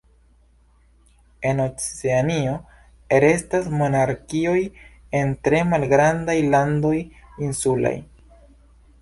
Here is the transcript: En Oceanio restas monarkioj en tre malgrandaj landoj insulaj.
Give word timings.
En 1.49 1.59
Oceanio 1.65 2.55
restas 3.25 3.69
monarkioj 3.83 4.57
en 5.21 5.37
tre 5.49 5.61
malgrandaj 5.75 6.39
landoj 6.57 6.97
insulaj. 7.51 7.95